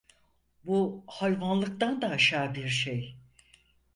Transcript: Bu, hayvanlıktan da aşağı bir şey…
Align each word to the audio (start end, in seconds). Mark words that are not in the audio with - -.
Bu, 0.63 1.03
hayvanlıktan 1.07 2.01
da 2.01 2.07
aşağı 2.09 2.55
bir 2.55 2.69
şey… 2.69 3.17